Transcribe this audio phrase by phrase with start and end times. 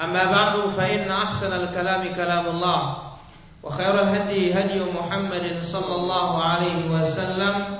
[0.00, 2.96] أما بعد فإن أحسن الكلام كلام الله
[3.62, 7.78] وخير الهدي هدي محمد صلى الله عليه وسلم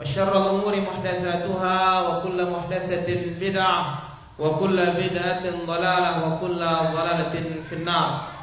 [0.00, 3.08] وشر الأمور محدثاتها وكل محدثة
[3.40, 3.98] بدعة
[4.38, 6.60] وكل بدعة ضلالة وكل
[6.92, 7.34] ضلالة
[7.68, 8.34] في النار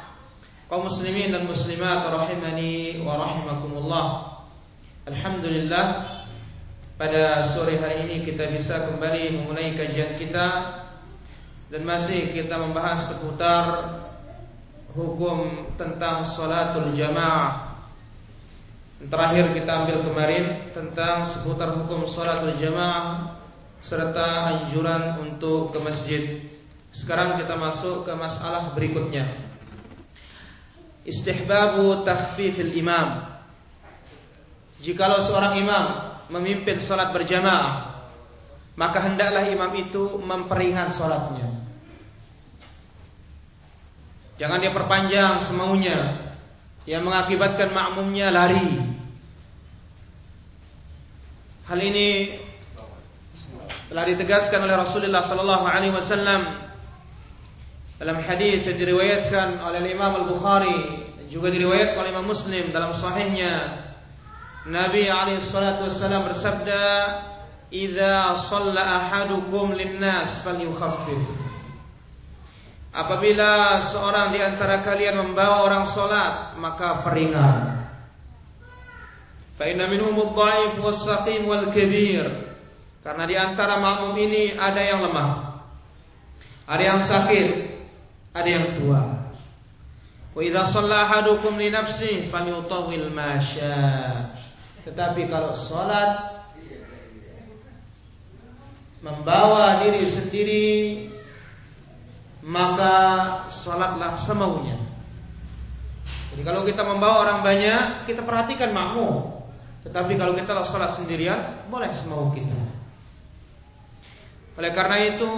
[0.72, 4.06] kaum muslimin dan muslimat rahimani wa rahimakumullah.
[5.04, 5.84] Alhamdulillah
[6.96, 10.80] pada sore hari ini kita bisa kembali memulai kajian kita
[11.72, 13.64] dan masih kita membahas seputar
[14.92, 17.72] hukum tentang salatul jamaah.
[19.02, 20.44] Terakhir kita ambil kemarin
[20.76, 23.40] tentang seputar hukum salatul jamaah
[23.80, 26.22] serta anjuran untuk ke masjid.
[26.92, 29.52] Sekarang kita masuk ke masalah berikutnya
[31.02, 33.26] istihbabu takhfifil imam.
[34.82, 35.84] Jikalau seorang imam
[36.30, 38.02] memimpin salat berjamaah,
[38.74, 41.51] maka hendaklah imam itu memperingan salatnya.
[44.40, 46.20] Jangan dia perpanjang semaunya.
[46.88, 48.92] Yang mengakibatkan makmumnya lari.
[51.70, 52.36] Hal ini
[53.92, 56.58] telah ditegaskan oleh Rasulullah sallallahu alaihi wasallam
[58.02, 63.78] dalam hadis yang diriwayatkan oleh Imam Al-Bukhari juga diriwayatkan oleh Imam Muslim dalam sahihnya.
[64.66, 66.82] Nabi alaihi salatu bersabda
[67.70, 71.51] "Idza shalla ahadukum linnas falyukhaffif"
[72.92, 77.80] Apabila seorang di antara kalian membawa orang salat maka peringan
[79.56, 82.24] Fa inna minhum adh-dha'if was-saqim wal-kabir.
[83.04, 85.52] Karena di antara makmum ini ada yang lemah
[86.72, 87.48] ada yang sakit
[88.32, 89.02] ada yang tua.
[90.32, 91.20] Wa idza shalla
[91.60, 93.36] li nafsi falyutawwil ma
[94.82, 96.40] Tetapi kalau salat
[99.04, 100.66] membawa diri sendiri
[102.42, 102.94] maka
[103.46, 104.74] salatlah semaunya.
[106.34, 109.30] Jadi kalau kita membawa orang banyak, kita perhatikan makmum.
[109.86, 112.56] Tetapi kalau kita salat sendirian, boleh semau kita.
[114.58, 115.32] Oleh karena itu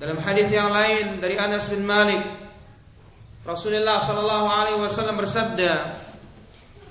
[0.00, 2.24] dalam hadis yang lain dari Anas bin Malik,
[3.44, 5.96] Rasulullah sallallahu alaihi wasallam bersabda,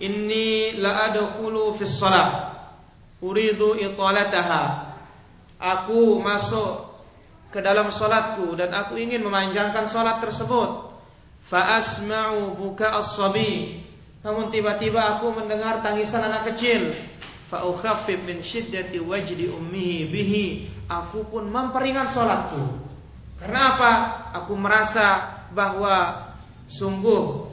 [0.02, 2.54] "Inni la adkhulu fi shalah
[3.22, 4.94] uridu italataha."
[5.60, 6.89] Aku masuk
[7.50, 10.94] ke dalam salatku dan aku ingin memanjangkan salat tersebut.
[11.42, 13.82] Fa asma'u buka as-sabi.
[14.22, 16.94] Namun tiba-tiba aku mendengar tangisan anak kecil.
[17.50, 20.46] Fa ukhaffif min shiddati wajdi ummihi bihi.
[20.86, 22.86] Aku pun memperingan salatku.
[23.42, 23.94] Karena apa?
[24.44, 26.30] Aku merasa bahwa
[26.70, 27.50] sungguh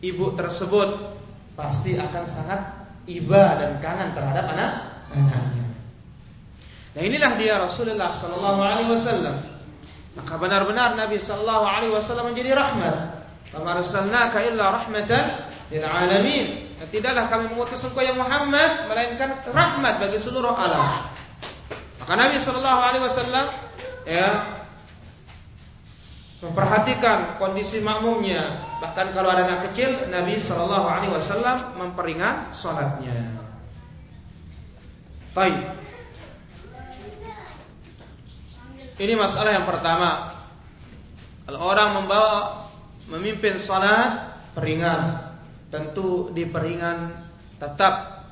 [0.00, 1.12] ibu tersebut
[1.52, 2.60] pasti akan sangat
[3.04, 5.63] iba dan kangen terhadap anak-anaknya.
[6.94, 9.36] Nah inilah dia Rasulullah Sallallahu Alaihi Wasallam.
[10.14, 13.26] Maka benar-benar Nabi Sallallahu Alaihi Wasallam menjadi rahmat.
[13.50, 15.24] Kama arsalnaka illa rahmatan
[15.74, 16.74] lil alamin.
[16.78, 20.82] Dan tidaklah kami mengutus engkau ya Muhammad melainkan rahmat bagi seluruh alam.
[21.98, 23.46] Maka Nabi Sallallahu Alaihi Wasallam
[24.06, 24.28] ya
[26.44, 33.40] memperhatikan kondisi makmumnya bahkan kalau ada anak kecil Nabi Shallallahu Alaihi Wasallam memperingat sholatnya.
[35.32, 35.56] Baik.
[38.94, 40.30] Ini masalah yang pertama.
[41.44, 42.70] Kalau orang membawa
[43.10, 45.34] memimpin sholat peringan,
[45.68, 47.10] tentu diperingan
[47.58, 48.24] tetap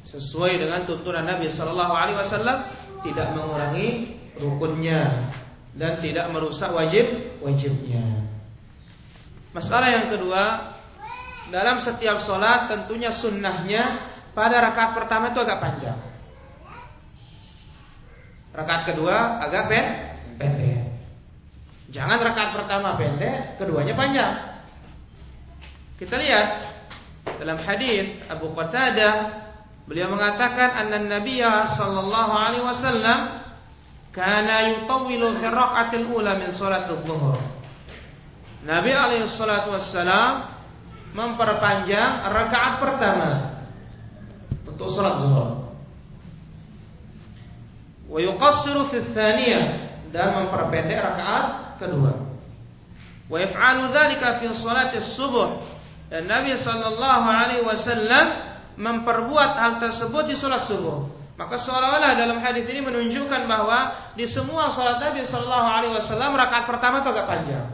[0.00, 2.58] sesuai dengan tuntunan Nabi Shallallahu Alaihi Wasallam
[3.04, 5.28] tidak mengurangi rukunnya
[5.76, 8.24] dan tidak merusak wajib wajibnya.
[9.52, 10.74] Masalah yang kedua,
[11.52, 14.00] dalam setiap sholat tentunya sunnahnya
[14.32, 16.09] pada rakaat pertama itu agak panjang.
[18.50, 19.70] Rakaat kedua agak
[20.38, 20.80] pendek.
[21.90, 24.34] Jangan rakaat pertama pendek, keduanya panjang.
[25.98, 26.48] Kita lihat
[27.38, 29.42] dalam hadis Abu Qatadah
[29.84, 33.42] beliau mengatakan anna Nabiya sallallahu alaihi wasallam
[34.14, 37.38] kana yutawwilu fi ula min salatul dhuhr.
[38.60, 40.52] Nabi alaihi salatu wassalam
[41.16, 43.30] memperpanjang rakaat pertama
[44.68, 45.59] untuk salat zuhur.
[48.10, 48.98] Wa yuqassiru fi
[50.10, 52.18] dan memperpendek rakaat kedua.
[53.30, 55.62] Wa dzalika fi salati subuh.
[56.10, 61.06] Dan Nabi sallallahu alaihi wasallam memperbuat hal tersebut di salat subuh.
[61.38, 66.66] Maka seolah-olah dalam hadis ini menunjukkan bahwa di semua salat Nabi sallallahu alaihi wasallam rakaat
[66.66, 67.66] pertama itu agak panjang.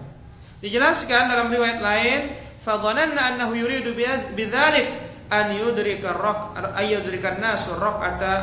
[0.61, 2.21] Dijelaskan dalam riwayat lain,
[2.61, 3.97] "Fadhananna annahu yuridu
[4.37, 4.87] bidzalik
[5.33, 8.35] an yudrika rak ayyudrika an-nasu rak'ata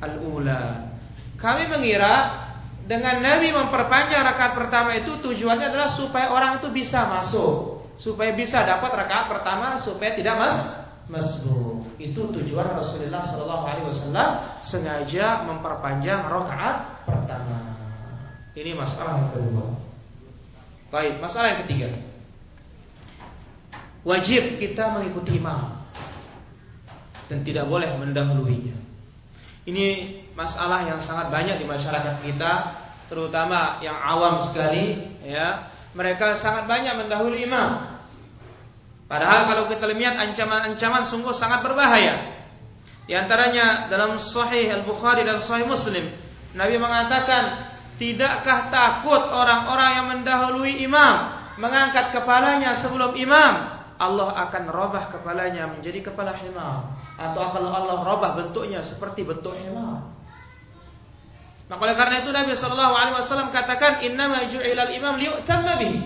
[0.00, 0.83] al-ula."
[1.44, 2.40] Kami mengira
[2.88, 8.64] dengan Nabi memperpanjang rakaat pertama itu tujuannya adalah supaya orang itu bisa masuk, supaya bisa
[8.64, 10.56] dapat rakaat pertama supaya tidak mas
[11.04, 11.84] masbuk.
[12.00, 17.76] Itu tujuan Rasulullah Shallallahu Alaihi Wasallam sengaja memperpanjang rakaat pertama.
[18.56, 19.66] Ini masalah yang kedua.
[20.88, 21.92] Baik, masalah yang ketiga.
[24.00, 25.76] Wajib kita mengikuti imam
[27.28, 28.76] dan tidak boleh mendahuluinya.
[29.68, 32.52] Ini masalah yang sangat banyak di masyarakat kita,
[33.06, 35.70] terutama yang awam sekali, ya.
[35.94, 37.86] Mereka sangat banyak mendahului imam.
[39.06, 42.34] Padahal kalau kita lihat ancaman-ancaman sungguh sangat berbahaya.
[43.06, 46.02] Di antaranya dalam Sahih Al-Bukhari dan Sahih Muslim,
[46.56, 47.68] Nabi mengatakan,
[48.00, 56.10] "Tidakkah takut orang-orang yang mendahului imam mengangkat kepalanya sebelum imam Allah akan robah kepalanya menjadi
[56.10, 60.02] kepala himar atau akan Allah robah bentuknya seperti bentuk himar.
[61.74, 65.98] Maka oleh karena itu Nabi Shallallahu Alaihi Wasallam katakan Inna ju'ilal imam liyu'tamma bihi.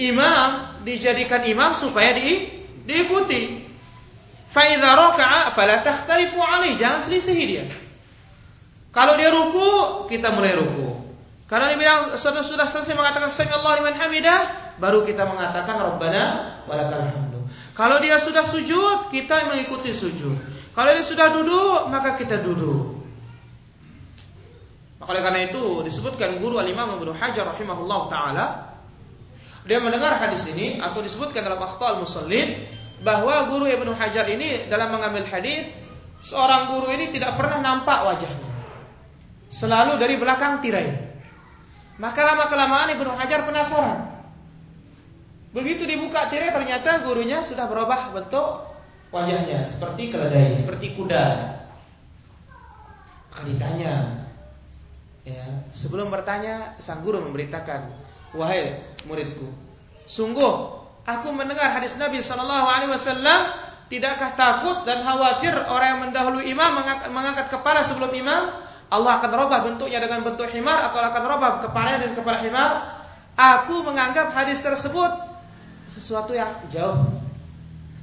[0.00, 2.48] Imam dijadikan imam supaya di,
[2.88, 3.60] diikuti.
[4.48, 6.80] Fa'idha raka'a fala takhtalifu alaih.
[6.80, 7.68] Jangan selisihi dia.
[8.88, 10.96] Kalau dia ruku, kita mulai ruku.
[11.44, 14.40] Kalau dia bilang sudah, sudah selesai mengatakan Sami Allah liman hamidah,
[14.80, 16.24] baru kita mengatakan Rabbana
[16.64, 17.44] walakal hamdu.
[17.76, 20.40] Kalau dia sudah sujud, kita mengikuti sujud.
[20.72, 22.99] Kalau dia sudah duduk, maka kita duduk.
[25.10, 28.46] Oleh karena itu disebutkan guru Al-Imam Ibnu Hajar rahimahullah taala
[29.66, 32.62] dia mendengar hadis ini atau disebutkan dalam Akhtal Musallin
[33.02, 35.66] bahwa guru Ibnu Hajar ini dalam mengambil hadis
[36.22, 38.48] seorang guru ini tidak pernah nampak wajahnya.
[39.50, 40.94] Selalu dari belakang tirai.
[41.98, 44.14] Maka lama kelamaan Ibnu Hajar penasaran.
[45.50, 48.70] Begitu dibuka tirai ternyata gurunya sudah berubah bentuk
[49.10, 51.26] wajahnya seperti keledai, seperti kuda.
[53.30, 54.19] Maka ditanya,
[55.20, 55.44] Ya,
[55.76, 57.92] sebelum bertanya, sang guru memberitakan,
[58.32, 59.52] "Wahai muridku,
[60.08, 60.52] sungguh
[61.04, 63.52] aku mendengar hadis Nabi Shallallahu alaihi wasallam,
[63.92, 69.30] tidakkah takut dan khawatir orang yang mendahului imam mengangkat, mengangkat kepala sebelum imam, Allah akan
[69.36, 72.70] robah bentuknya dengan bentuk himar atau akan robah kepalanya dengan kepala himar?"
[73.40, 75.08] Aku menganggap hadis tersebut
[75.88, 77.08] sesuatu yang jauh.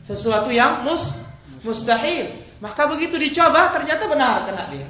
[0.02, 1.22] Sesuatu yang mus
[1.62, 2.42] mustahil.
[2.58, 4.90] Maka begitu dicoba ternyata benar kena dia.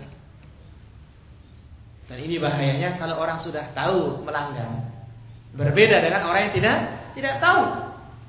[2.08, 4.96] Dan ini bahayanya kalau orang sudah tahu melanggar.
[5.52, 6.78] Berbeda dengan orang yang tidak
[7.20, 7.64] tidak tahu.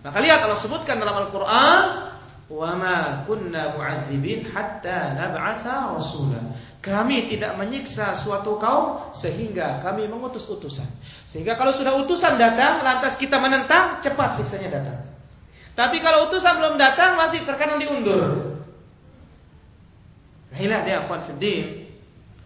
[0.02, 2.10] Maka lihat Allah sebutkan dalam Al-Qur'an,
[2.50, 6.42] "Wa ma kunna mu'adzibin hatta nab'atha rasula."
[6.78, 10.86] Kami tidak menyiksa suatu kaum sehingga kami mengutus utusan.
[11.26, 14.98] Sehingga kalau sudah utusan datang, lantas kita menentang, cepat siksanya datang.
[15.74, 18.58] Tapi kalau utusan belum datang, masih terkadang diundur.
[20.48, 21.87] Nah, inilah dia akhwan fiddin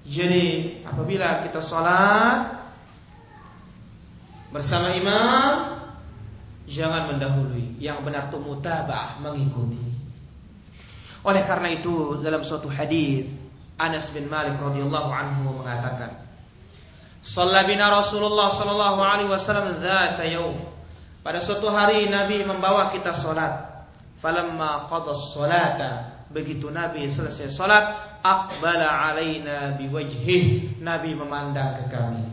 [0.03, 2.59] jadi apabila kita sholat
[4.51, 5.79] bersama imam,
[6.67, 7.79] jangan mendahului.
[7.79, 9.83] Yang benar itu mutabah mengikuti.
[11.23, 13.31] Oleh karena itu dalam suatu hadis
[13.79, 16.19] Anas bin Malik radhiyallahu anhu mengatakan,
[17.23, 20.59] "Shalla bina Rasulullah sallallahu alaihi wasallam dzata yaum."
[21.23, 23.71] Pada suatu hari Nabi membawa kita salat.
[24.19, 27.85] Falamma qada salata Begitu Nabi selesai salat,
[28.25, 30.81] aqbala alaina biwajhih.
[30.81, 32.25] Nabi memandang ke kami.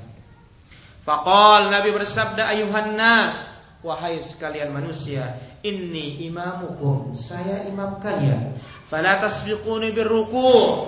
[1.04, 3.52] Faqal Nabi bersabda ayuhan nas,
[3.84, 5.36] wahai sekalian manusia,
[5.68, 8.56] inni imamukum, saya imam kalian.
[8.88, 10.88] Fala tasbiquni birruku.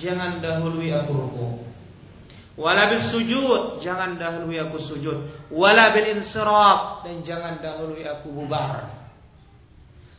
[0.00, 1.48] Jangan dahului aku ruku.
[2.60, 5.16] Wala bis sujud, jangan dahului aku sujud.
[5.48, 8.99] Wala bil insirab dan jangan dahului aku bubar.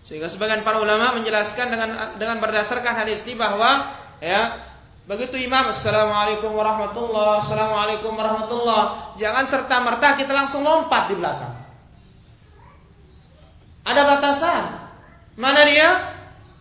[0.01, 4.69] Sehingga sebagian para ulama menjelaskan dengan dengan berdasarkan hadis ini bahwa ya
[5.01, 11.53] Begitu imam Assalamualaikum warahmatullah Assalamualaikum warahmatullah Jangan serta-merta kita langsung lompat di belakang.
[13.81, 14.63] Ada batasan.
[15.41, 15.89] Mana dia?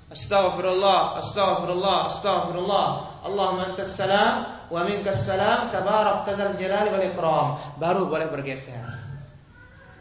[0.09, 2.87] Astaghfirullah, astaghfirullah, astaghfirullah.
[3.29, 7.49] Allahumma antas salam Wa minkas salam Tabarak tadal jalali wal ikram.
[7.77, 8.85] Baru boleh bergeser.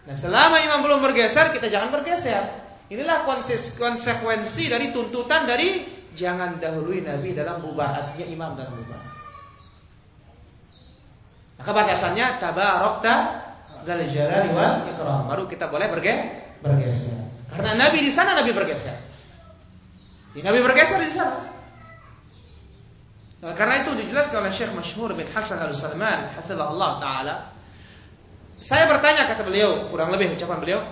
[0.07, 3.21] Nah selama imam belum bergeser Kita jangan bergeser Inilah
[3.77, 5.85] konsekuensi dari tuntutan dari
[6.17, 9.01] jangan dahului Nabi dalam bubar, artinya imam dalam bubar.
[11.61, 13.15] Maka batasannya tabarokta
[13.85, 15.27] dal jalali wal ikram.
[15.29, 16.15] Baru kita boleh berge
[16.65, 17.19] bergeser.
[17.53, 18.95] Karena Nabi di sana Nabi bergeser.
[20.33, 21.45] Di Nabi bergeser di sana.
[23.39, 27.35] Nah, karena itu dijelaskan oleh Syekh Masyhur bin Hasan Al Salman, hafizahullah taala.
[28.59, 30.83] Saya bertanya kata beliau, kurang lebih ucapan beliau,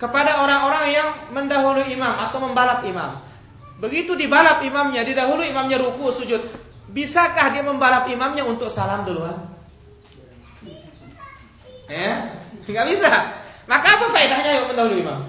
[0.00, 3.20] kepada orang-orang yang mendahului imam atau membalap imam.
[3.84, 6.40] Begitu dibalap imamnya, didahulu imamnya ruku sujud.
[6.90, 9.36] Bisakah dia membalap imamnya untuk salam duluan?
[11.86, 13.12] Ya, nggak bisa.
[13.68, 15.20] Maka apa faedahnya yuk mendahului imam?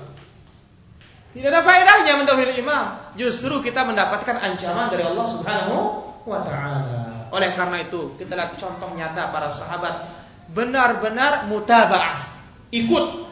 [1.32, 2.86] Tidak ada faedahnya mendahului imam.
[3.20, 5.78] Justru kita mendapatkan ancaman dari Allah Subhanahu
[6.26, 7.28] wa taala.
[7.32, 10.08] Oleh karena itu, kita lihat contoh nyata para sahabat
[10.52, 12.28] benar-benar mutaba'ah,
[12.76, 13.31] ikut.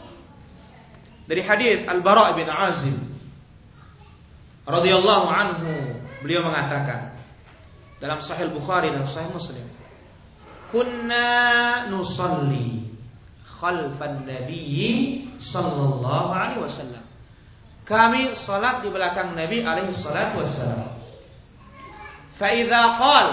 [1.29, 2.97] Dari hadis Al-Bara' bin Azib
[4.65, 5.73] radhiyallahu anhu
[6.25, 7.13] beliau mengatakan
[8.01, 9.61] dalam Sahih Bukhari dan Sahih Muslim
[10.73, 12.89] kunna nusalli
[13.45, 17.05] khalfan nabiyyi sallallahu alaihi wasallam.
[17.85, 20.93] Kami salat di belakang Nabi alaihi salatu wasallam
[22.37, 23.27] fa idza qal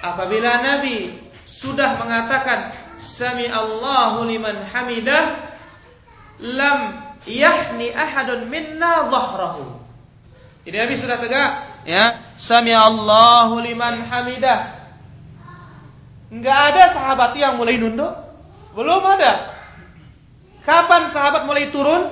[0.00, 1.12] apabila Nabi
[1.44, 5.52] sudah mengatakan sami Allahu liman hamidah
[6.40, 9.84] lam yahni ahadun minna dhahrahu
[10.64, 11.50] jadi Nabi sudah tegak,
[11.84, 12.24] ya.
[12.40, 14.80] Sami Allahu liman hamidah.
[16.32, 18.10] Enggak ada sahabat yang mulai nunduk.
[18.72, 19.54] Belum ada.
[20.64, 22.08] Kapan sahabat mulai turun?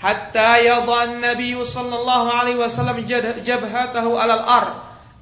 [0.00, 3.04] Hatta yadhan Nabi sallallahu alaihi wasallam
[3.44, 4.66] jabhatahu alal ar.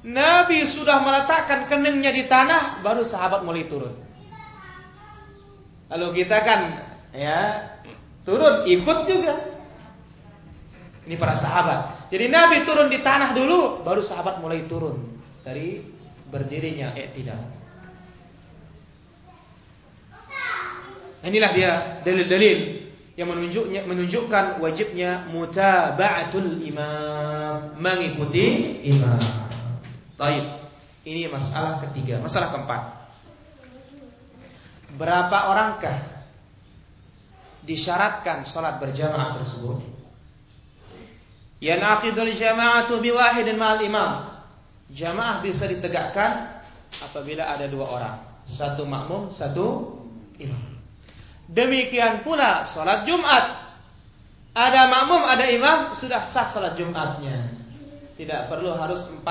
[0.07, 3.91] Nabi sudah meletakkan keningnya di tanah, baru sahabat mulai turun.
[5.91, 6.59] Lalu kita kan
[7.11, 7.67] ya
[8.27, 9.33] turun ikut juga.
[11.09, 12.11] Ini para sahabat.
[12.13, 15.81] Jadi Nabi turun di tanah dulu, baru sahabat mulai turun dari
[16.29, 17.41] berdirinya tidak.
[21.19, 21.71] Inilah dia
[22.05, 22.87] dalil-dalil
[23.19, 29.19] yang menunjuknya menunjukkan wajibnya mutaba'atul imam, mengikuti imam.
[30.15, 30.45] Baik.
[31.03, 32.81] Ini masalah ketiga, masalah keempat.
[34.95, 36.18] Berapa orangkah
[37.63, 39.79] disyaratkan sholat berjamaah tersebut?
[41.59, 44.31] Yanaqidul jama'atu biwahidin ma'al imam.
[44.89, 46.63] Jamaah bisa ditegakkan
[47.03, 48.15] apabila ada dua orang.
[48.47, 49.97] Satu makmum, satu
[50.39, 50.79] imam.
[51.49, 53.69] Demikian pula salat Jumat.
[54.53, 57.53] Ada makmum, ada imam, sudah sah salat Jumatnya.
[58.17, 59.23] Tidak perlu harus 40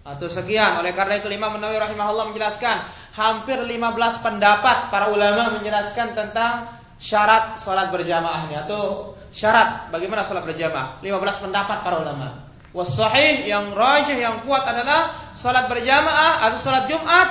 [0.00, 0.80] atau sekian.
[0.80, 7.56] Oleh karena itu Imam Nawawi rahimahullah menjelaskan hampir 15 pendapat para ulama menjelaskan tentang syarat
[7.56, 10.98] salat berjamaahnya atau syarat bagaimana sholat berjamaah.
[11.02, 12.50] 15 pendapat para ulama.
[12.70, 17.28] Wasahih yang rajih yang kuat adalah sholat berjamaah atau sholat Jumat.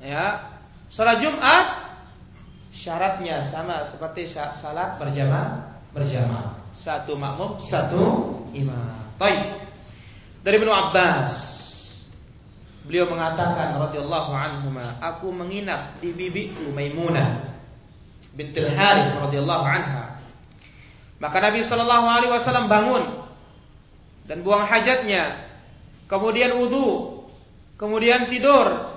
[0.00, 0.56] Ya,
[0.88, 1.64] sholat Jumat
[2.72, 6.56] syaratnya sama seperti sholat berjamaah berjamaah.
[6.70, 8.00] Satu makmum, satu
[8.54, 8.94] imam.
[9.18, 9.68] Baik.
[10.40, 11.59] Dari Ibnu Abbas
[12.90, 17.54] Beliau mengatakan radhiyallahu anhu aku menginap di bibiku Maimunah
[18.34, 20.10] bintil Harith radhiyallahu anha
[21.20, 23.04] maka Nabi Shallallahu Alaihi Wasallam bangun
[24.24, 25.36] dan buang hajatnya,
[26.08, 27.28] kemudian wudhu,
[27.76, 28.88] kemudian tidur,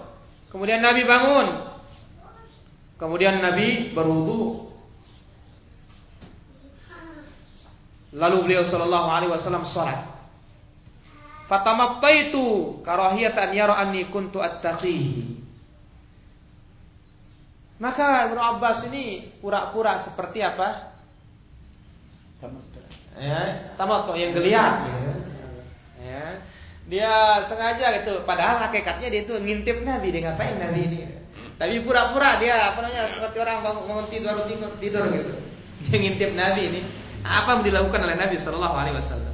[0.47, 1.67] kemudian Nabi bangun,
[2.95, 4.71] kemudian Nabi berwudhu.
[8.15, 10.12] Lalu beliau Shallallahu Alaihi Wasallam sholat.
[11.43, 15.27] Fatamattaitu karahiyatan yara anni kuntu attaqi.
[17.83, 20.95] Maka Ibnu Abbas ini pura-pura seperti apa?
[23.19, 24.87] Ya, tamattu yang geliat.
[25.99, 26.39] Ya.
[26.87, 30.99] Dia sengaja gitu, padahal hakikatnya dia itu ngintip Nabi, dia ngapain Nabi ini.
[31.59, 35.31] Tapi pura-pura dia apa namanya seperti orang bangun, bangun tidur tidur, tidur gitu.
[35.87, 36.81] Dia ngintip Nabi ini.
[37.23, 39.32] Apa yang dilakukan oleh Nabi Shallallahu alaihi wasallam?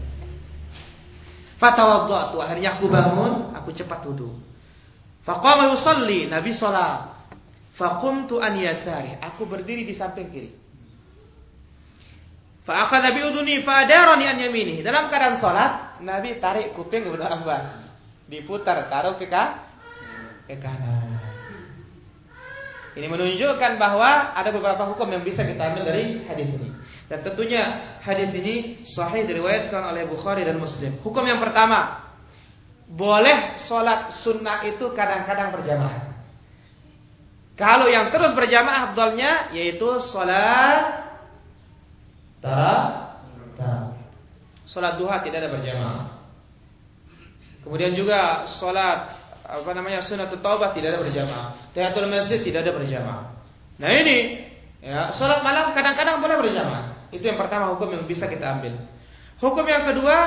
[1.59, 4.31] Fatawaddatu, akhirnya aku bangun, aku cepat wudhu.
[5.27, 7.11] Faqama yusalli, Nabi salat.
[7.75, 10.51] Faqumtu an yasari, aku berdiri di samping kiri.
[12.63, 14.79] Fa Nabi udhuni fa adarani an yamini.
[14.79, 17.91] Dalam keadaan salat, Nabi tarik kuping kepada Abbas.
[18.29, 21.17] diputar taruh ke ke kanan.
[22.93, 26.69] Ini menunjukkan bahwa ada beberapa hukum yang bisa kita ambil dari hadis ini.
[27.09, 30.93] Dan tentunya hadis ini sahih diriwayatkan oleh Bukhari dan Muslim.
[31.01, 32.05] Hukum yang pertama,
[32.85, 36.09] boleh sholat sunnah itu kadang-kadang berjamaah.
[37.57, 41.11] Kalau yang terus berjamaah abdolnya yaitu sholat
[42.39, 43.09] tarawih.
[44.69, 46.05] Sholat duha tidak ada berjamaah.
[47.65, 49.11] Kemudian juga sholat
[49.49, 51.57] apa namanya sunat taubah tidak ada berjamaah.
[51.73, 53.23] Tahiyatul masjid tidak ada berjamaah.
[53.81, 54.45] Nah ini
[54.79, 56.88] ya sholat malam kadang-kadang boleh berjamaah.
[57.09, 58.77] Itu yang pertama hukum yang bisa kita ambil.
[59.39, 60.17] Hukum yang kedua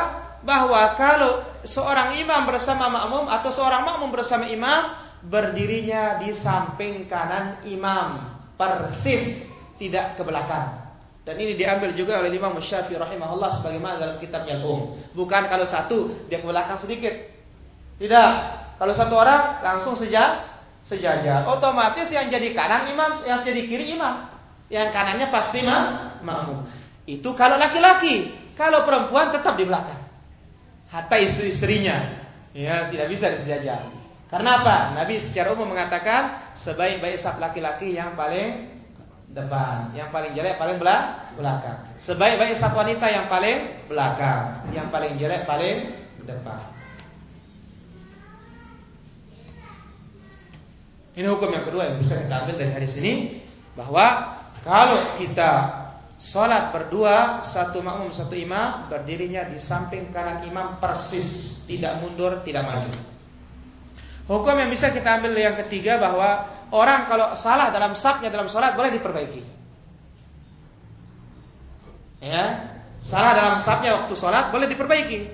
[0.43, 7.63] bahwa kalau seorang imam bersama makmum atau seorang makmum bersama imam berdirinya di samping kanan
[7.71, 8.27] imam
[8.59, 10.83] persis tidak ke belakang.
[11.23, 14.99] Dan ini diambil juga oleh Imam Syafi'i rahimahullah sebagaimana dalam kitabnya Al-Um.
[15.15, 17.15] Bukan kalau satu dia ke belakang sedikit.
[18.03, 18.31] Tidak.
[18.83, 20.43] Kalau satu orang langsung sejak
[20.83, 21.47] sejajar.
[21.47, 24.32] Otomatis yang jadi kanan imam, yang jadi kiri imam.
[24.73, 26.65] Yang kanannya pasti mah makmum.
[27.05, 28.33] Itu kalau laki-laki.
[28.57, 30.01] Kalau perempuan tetap di belakang.
[30.89, 32.25] Hatta istri-istrinya.
[32.57, 33.93] Ya, tidak bisa disejajar.
[34.33, 34.97] Karena apa?
[34.97, 38.65] Nabi secara umum mengatakan sebaik-baik saf laki-laki yang paling
[39.29, 41.85] depan, yang paling jelek paling belakang.
[42.01, 45.93] Sebaik-baik saf wanita yang paling belakang, yang paling jelek paling
[46.25, 46.61] depan.
[51.13, 53.45] Ini hukum yang kedua yang bisa kita ambil dari hadis ini
[53.77, 55.83] bahwa kalau kita
[56.23, 62.63] sholat berdua satu makmum satu imam berdirinya di samping kanan imam persis tidak mundur tidak
[62.63, 62.93] maju.
[64.31, 68.79] Hukum yang bisa kita ambil yang ketiga bahwa orang kalau salah dalam sapnya dalam sholat
[68.79, 69.43] boleh diperbaiki.
[72.23, 72.71] Ya,
[73.03, 75.27] salah dalam sapnya waktu sholat boleh diperbaiki.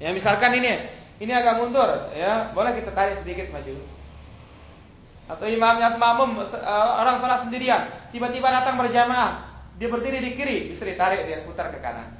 [0.00, 0.88] Ya, misalkan ini,
[1.20, 3.99] ini agak mundur, ya, boleh kita tarik sedikit maju.
[5.30, 9.46] Atau imamnya makmum eh, orang salah sendirian, tiba-tiba datang berjamaah,
[9.78, 12.18] dia berdiri di kiri, bisa ditarik dia putar ke kanan.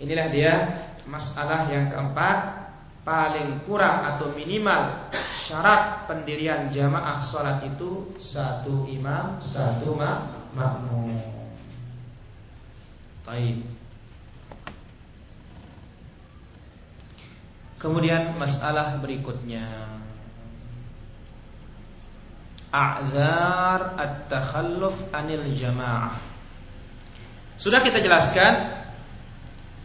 [0.00, 0.52] Inilah dia
[1.04, 2.68] masalah yang keempat
[3.04, 4.92] paling kurang atau minimal
[5.30, 11.14] syarat pendirian jamaah sholat itu satu imam satu makmum.
[13.22, 13.62] Baik.
[17.78, 19.95] Kemudian masalah berikutnya
[22.70, 26.14] a'dzar at-takhalluf anil jamaah.
[27.56, 28.84] Sudah kita jelaskan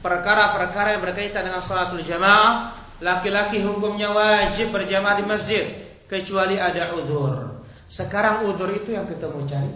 [0.03, 5.65] perkara-perkara yang berkaitan dengan salatul jamaah, laki-laki hukumnya wajib berjamaah di masjid
[6.09, 7.63] kecuali ada uzur.
[7.87, 9.71] Sekarang uzur itu yang kita mau cari.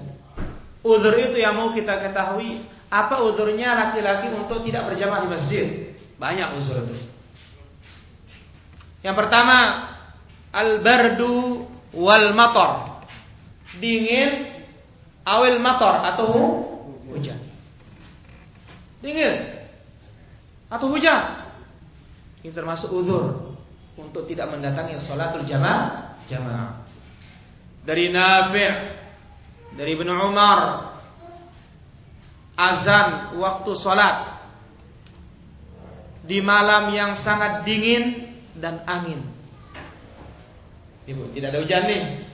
[0.86, 2.60] Uzur itu yang mau kita ketahui.
[2.92, 5.68] Apa uzurnya laki-laki untuk tidak berjamaah di masjid?
[6.16, 6.96] Banyak uzur itu.
[9.04, 9.90] Yang pertama,
[10.56, 11.66] al-bardu
[11.96, 12.95] wal matar
[13.80, 14.48] dingin
[15.26, 16.26] awil mator atau
[17.10, 17.40] hujan.
[19.02, 19.34] Dingin
[20.70, 21.46] atau hujan.
[22.46, 23.58] Ini termasuk uzur
[23.98, 26.84] untuk tidak mendatangi sholatul jamaah jamaah.
[27.86, 28.74] Dari Nafi'
[29.78, 30.94] dari Ibnu Umar
[32.58, 34.36] azan waktu sholat
[36.26, 39.22] di malam yang sangat dingin dan angin.
[41.06, 42.25] Ibu, tidak ada hujan nih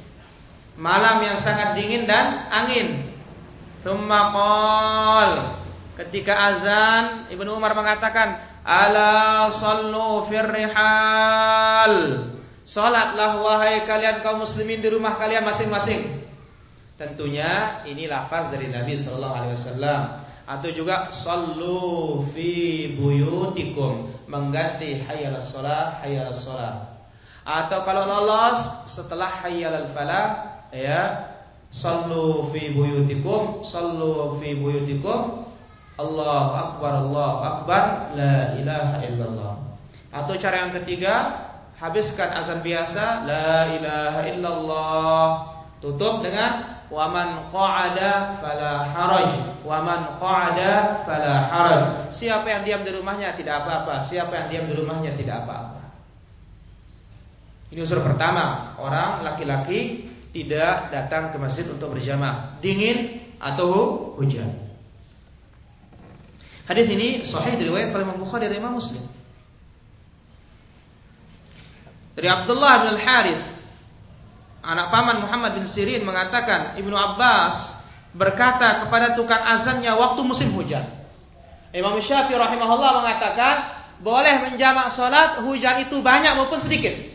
[0.75, 3.11] malam yang sangat dingin dan angin.
[3.81, 4.29] Thumma
[5.97, 11.95] ketika azan Ibnu Umar mengatakan ala sallu firrihal
[12.61, 16.05] Salatlah wahai kalian kaum muslimin di rumah kalian masing-masing.
[16.93, 20.01] Tentunya ini lafaz dari Nabi sallallahu alaihi wasallam
[20.45, 27.01] atau juga sallu fi buyutikum mengganti hayyal shalah hayyal shalah.
[27.41, 31.31] Atau kalau lolos setelah hayyal falah ya.
[31.71, 35.47] Sallu fi buyutikum sallu fi buyutikum.
[35.95, 37.83] Allahu akbar Allahu akbar.
[38.15, 39.53] La ilaha illallah.
[40.11, 41.47] Atau cara yang ketiga
[41.79, 43.23] habiskan azan biasa.
[43.23, 45.25] La ilaha illallah.
[45.79, 49.31] Tutup dengan waman qa'ada fala haraj.
[49.63, 51.83] Waman qa'ada fala haraj.
[52.11, 54.03] Siapa yang diam di rumahnya tidak apa-apa.
[54.03, 55.81] Siapa yang diam di rumahnya tidak apa-apa.
[57.71, 58.75] Ini unsur pertama.
[58.75, 64.47] Orang laki-laki tidak datang ke masjid untuk berjamaah, dingin atau hujan.
[66.71, 69.03] Hadis ini sahih diriwayatkan oleh Imam Bukhari dan Imam Muslim.
[72.15, 73.43] Dari Abdullah bin Al-Harith
[74.63, 77.75] anak paman Muhammad bin Sirin mengatakan Ibnu Abbas
[78.15, 80.87] berkata kepada tukang azannya waktu musim hujan.
[81.75, 83.55] Imam Syafi'i rahimahullah mengatakan
[83.99, 87.10] boleh menjamak sholat hujan itu banyak maupun sedikit.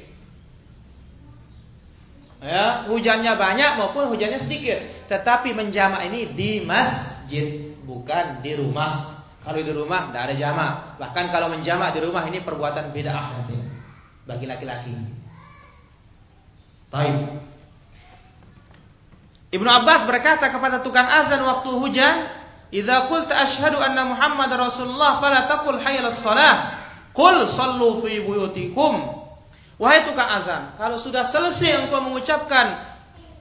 [2.37, 4.77] Ya, hujannya banyak maupun hujannya sedikit.
[5.09, 9.25] Tetapi menjamak ini di masjid, bukan di rumah.
[9.41, 10.73] Kalau di rumah tidak ada jamak.
[11.01, 13.57] Bahkan kalau menjamak di rumah ini perbuatan bid'ah nanti
[14.27, 14.95] bagi laki-laki.
[16.91, 17.47] Baik.
[19.55, 22.27] Ibnu Abbas berkata kepada tukang azan waktu hujan,
[22.75, 26.75] "Idza qulta asyhadu anna Muhammad Rasulullah fala taqul hayyal shalah,
[27.15, 29.26] qul sallu fi buyutikum."
[29.77, 32.81] Wahai tukang azan, kalau sudah selesai engkau mengucapkan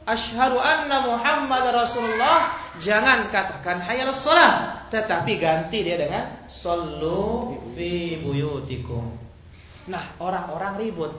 [0.04, 9.16] asyhadu anna Muhammad Rasulullah, jangan katakan hayyal shalah, tetapi ganti dia dengan sallu fi buyutikum.
[9.88, 11.14] Nah, orang-orang ribut.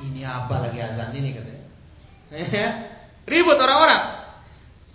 [0.00, 1.64] Ini apa lagi azan ini katanya?
[3.32, 4.02] ribut orang-orang.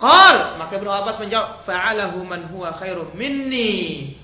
[0.02, 4.18] Qal, maka Ibnu Abbas menjawab, fa'alahu man huwa khairum minni.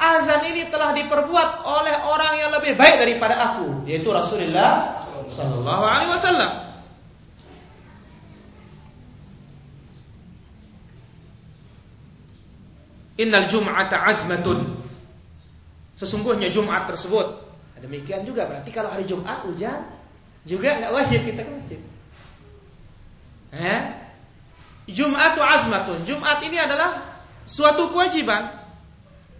[0.00, 6.10] Azan ini telah diperbuat oleh orang yang lebih baik daripada aku, yaitu Rasulullah sallallahu alaihi
[6.10, 6.52] wasallam.
[13.20, 14.80] Innal jum'ata azmatun.
[15.94, 17.44] Sesungguhnya Jumat tersebut.
[17.82, 19.86] Demikian juga berarti kalau hari Jumat hujan
[20.46, 21.80] juga nggak wajib kita ke masjid.
[23.52, 23.80] Eh?
[24.90, 26.02] Jumat azmatun.
[26.02, 27.02] Jumat ini adalah
[27.46, 28.61] suatu kewajiban.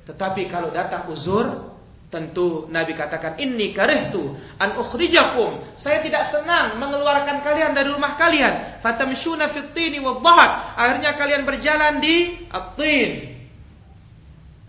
[0.02, 1.72] Tetapi kalau datang uzur,
[2.12, 5.64] tentu Nabi katakan inni karihtu an ukhrijakum.
[5.78, 8.82] Saya tidak senang mengeluarkan kalian dari rumah kalian.
[8.84, 10.76] Fatamshuna fit tini wadhahat.
[10.76, 13.32] Akhirnya kalian berjalan di at-tin.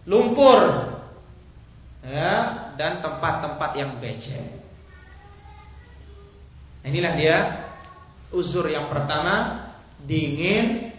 [0.07, 0.93] Lumpur.
[2.03, 4.59] Ya, dan tempat-tempat yang becek.
[6.83, 7.37] Inilah dia
[8.35, 9.67] uzur yang pertama
[10.03, 10.91] dingin,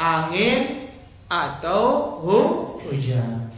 [0.00, 0.88] angin
[1.28, 2.16] atau
[2.80, 3.49] hujan.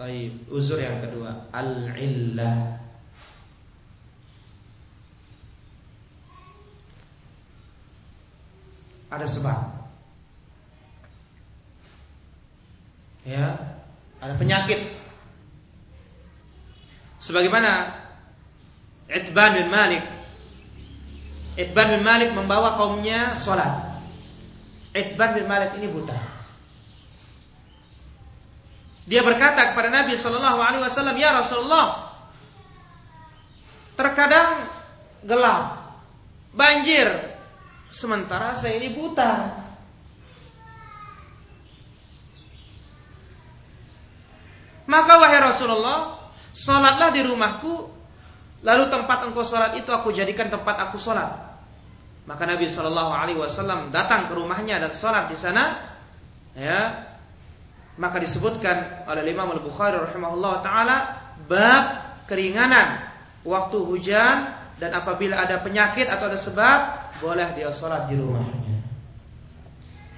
[0.00, 0.48] Taib.
[0.48, 2.80] Uzur yang kedua, al-illah.
[9.12, 9.60] Ada sebab.
[13.28, 13.60] Ya,
[14.24, 14.96] ada penyakit.
[17.20, 18.00] Sebagaimana
[19.12, 20.00] Itban bin Malik
[21.60, 24.00] Itban bin Malik membawa kaumnya sholat.
[24.96, 26.29] Itban bin Malik ini buta.
[29.10, 32.14] Dia berkata kepada Nabi Shallallahu Alaihi Wasallam, ya Rasulullah,
[33.98, 34.70] terkadang
[35.26, 35.98] gelap,
[36.54, 37.10] banjir,
[37.90, 39.58] sementara saya ini buta.
[44.86, 47.90] Maka wahai Rasulullah, sholatlah di rumahku,
[48.62, 51.34] lalu tempat engkau sholat itu aku jadikan tempat aku sholat.
[52.30, 55.82] Maka Nabi Shallallahu Alaihi Wasallam datang ke rumahnya dan sholat di sana,
[56.54, 57.09] ya
[58.00, 60.96] maka disebutkan oleh Imam Al-Bukhari rahimahullah taala
[61.44, 61.84] bab
[62.24, 62.96] keringanan
[63.44, 66.78] waktu hujan dan apabila ada penyakit atau ada sebab
[67.20, 68.80] boleh dia sholat di rumahnya.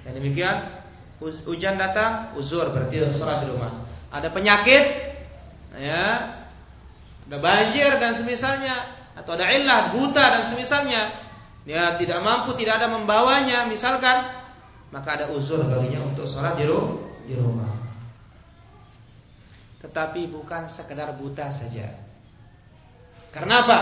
[0.07, 0.71] Dan demikian
[1.19, 3.83] hujan datang uzur berarti dia sholat di rumah.
[4.15, 4.83] Ada penyakit
[5.75, 6.31] ya
[7.27, 8.87] ada banjir dan semisalnya
[9.19, 11.11] atau ada ilah buta dan semisalnya
[11.67, 14.31] dia tidak mampu tidak ada membawanya misalkan
[14.95, 17.72] maka ada uzur baginya untuk sholat di rumah.
[19.83, 21.91] Tetapi bukan sekedar buta saja.
[23.35, 23.79] Karena apa?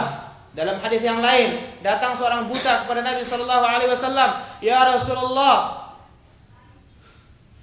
[0.51, 5.55] Dalam hadis yang lain datang seorang buta kepada Nabi Shallallahu Alaihi Wasallam, ya Rasulullah,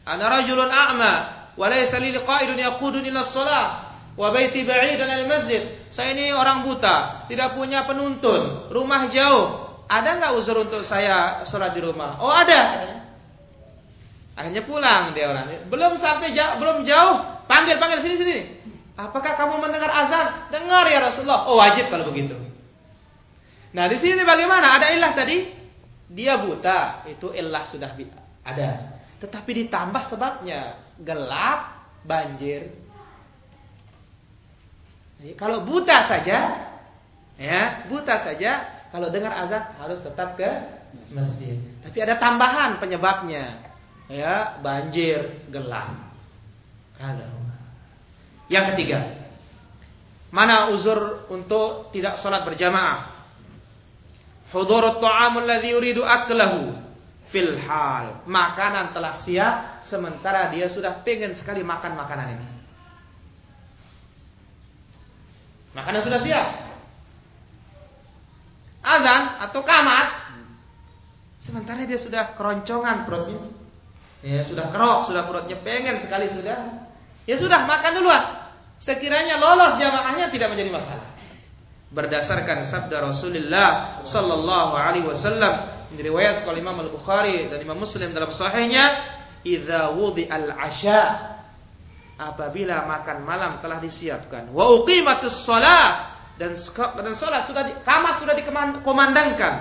[0.09, 1.13] ana rajulun a'ma,
[1.59, 5.61] wa laysa li qa'idun yaqudun ila shalah, wa baiti ba'idan al masjid.
[5.93, 9.69] Saya ini orang buta, tidak punya penuntun, rumah jauh.
[9.89, 12.21] Ada nggak uzur untuk saya sholat di rumah?
[12.21, 13.05] Oh ada.
[14.39, 15.51] Akhirnya pulang dia orang.
[15.67, 18.37] Belum sampai jauh, belum jauh, panggil panggil sini sini.
[18.95, 20.31] Apakah kamu mendengar azan?
[20.55, 21.51] Dengar ya Rasulullah.
[21.51, 22.39] Oh wajib kalau begitu.
[23.75, 24.79] Nah di sini bagaimana?
[24.79, 25.59] Ada ilah tadi.
[26.09, 27.93] Dia buta, itu ilah sudah
[28.47, 28.97] ada.
[29.21, 32.73] Tetapi ditambah sebabnya gelap, banjir.
[35.21, 36.57] Jadi, kalau buta saja,
[37.37, 38.65] ya buta saja.
[38.89, 40.49] Kalau dengar azan harus tetap ke
[41.13, 41.61] masjid.
[41.85, 43.68] Tapi ada tambahan penyebabnya
[44.09, 45.93] ya banjir gelap.
[46.99, 47.29] Ada.
[48.49, 48.99] Yang ketiga,
[50.33, 53.07] mana uzur untuk tidak sholat berjamaah?
[54.49, 56.73] Hudurut ta'amul ladzi yuridu aklahu
[57.29, 58.25] fil hal.
[58.25, 62.49] Makanan telah siap sementara dia sudah pengen sekali makan makanan ini.
[65.77, 66.49] Makanan sudah siap.
[68.81, 70.09] Azan atau kamat
[71.37, 73.58] sementara dia sudah keroncongan perutnya
[74.23, 76.89] Ya, sudah kerok, sudah perutnya pengen sekali sudah
[77.29, 78.25] Ya sudah, makan duluan.
[78.81, 81.05] Sekiranya lolos jamaahnya tidak menjadi masalah.
[81.93, 88.97] Berdasarkan sabda Rasulullah sallallahu alaihi wasallam riwayat oleh Imam Al-Bukhari dan Imam Muslim dalam sahihnya,
[89.45, 91.05] "Idza al asya"
[92.17, 96.57] apabila makan malam telah disiapkan, wa uqimatus shalah dan
[96.97, 99.53] dan salat sudah di, kamat sudah dikomandangkan,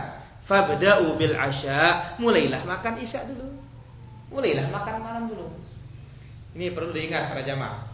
[0.48, 3.67] fabda'u bil asya, mulailah makan isya dulu.
[4.32, 5.48] Mulailah makan malam dulu.
[6.58, 7.88] Ini perlu diingat para jamaah.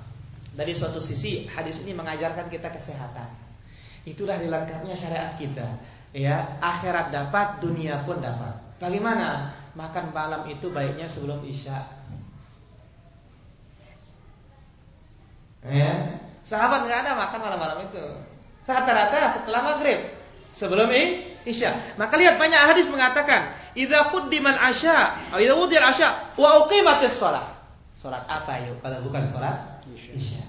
[0.54, 3.30] Dari suatu sisi hadis ini mengajarkan kita kesehatan.
[4.06, 5.65] Itulah dilengkapnya syariat kita.
[6.13, 8.54] Ya, akhirat dapat, dunia pun dapat.
[8.78, 9.58] Bagaimana?
[9.74, 11.82] Makan malam itu baiknya sebelum isya.
[15.65, 18.06] Ya, sahabat nggak ada makan malam-malam itu.
[18.69, 20.12] Rata-rata setelah maghrib,
[20.53, 20.87] sebelum
[21.43, 21.97] isya.
[21.97, 27.57] Maka lihat banyak hadis mengatakan, "Idza quddimal asya, atau idza wudiyal asya wa uqimatis shalah."
[27.93, 30.45] Salat apa yuk kalau bukan salat isya?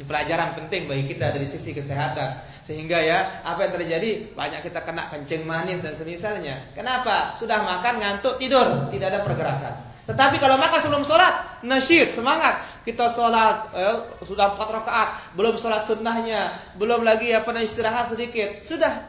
[0.00, 2.40] Ini pelajaran penting bagi kita dari sisi kesehatan.
[2.64, 4.32] Sehingga ya, apa yang terjadi?
[4.32, 6.72] Banyak kita kena kencing manis dan semisalnya.
[6.72, 7.36] Kenapa?
[7.36, 8.88] Sudah makan, ngantuk, tidur.
[8.88, 9.89] Tidak ada pergerakan.
[10.10, 12.66] Tetapi kalau makan sebelum sholat, nasyid, semangat.
[12.82, 13.96] Kita sholat, eh,
[14.26, 18.66] sudah empat rakaat, belum sholat sunnahnya, belum lagi apa istirahat sedikit.
[18.66, 19.06] Sudah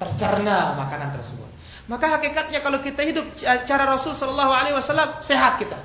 [0.00, 1.44] tercerna makanan tersebut.
[1.84, 5.76] Maka hakikatnya kalau kita hidup cara Rasul Shallallahu Alaihi Wasallam sehat kita.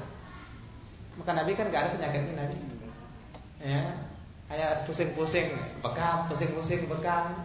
[1.20, 2.56] Maka Nabi kan gak ada penyakit ini Nabi.
[3.60, 3.84] Ya,
[4.48, 5.52] kayak pusing-pusing
[5.84, 7.44] bekam, pusing-pusing bekam.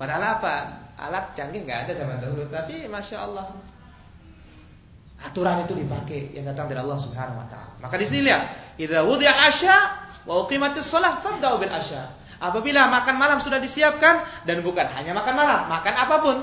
[0.00, 0.83] Padahal apa?
[0.94, 3.50] Alat canggih nggak ada zaman dahulu, tapi masya Allah
[5.24, 7.72] aturan itu dipakai yang datang dari Allah Subhanahu Wa Taala.
[7.80, 9.76] Maka di sini lihat, idza wudiya asya
[10.28, 12.12] wa uqimatis shalah fabda'u bil asya.
[12.38, 16.36] Apabila makan malam sudah disiapkan dan bukan hanya makan malam, makan apa pun.